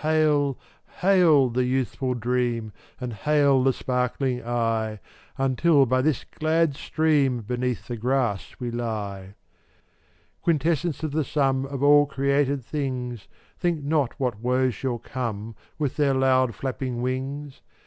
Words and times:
Hail! 0.00 0.56
Hail! 1.02 1.50
the 1.50 1.64
youthful 1.66 2.14
dream, 2.14 2.72
And 2.98 3.12
hail 3.12 3.62
the 3.62 3.74
sparkling 3.74 4.42
eye, 4.42 5.00
Until 5.36 5.84
by 5.84 6.00
this 6.00 6.24
glad 6.24 6.76
stream 6.76 7.42
Beneath 7.42 7.88
the 7.88 7.98
grass 7.98 8.54
we 8.58 8.70
lie. 8.70 9.34
415 10.44 10.44
Quintessence 10.44 11.02
of 11.02 11.12
the 11.12 11.24
sum 11.24 11.66
Of 11.66 11.82
all 11.82 12.06
created 12.06 12.64
things, 12.64 13.28
Think 13.58 13.84
not 13.84 14.18
what 14.18 14.40
woes 14.40 14.74
shall 14.74 14.96
come 14.98 15.54
With 15.78 15.96
their 15.96 16.14
loud 16.14 16.54
flapping 16.54 17.02
wings. 17.02 17.60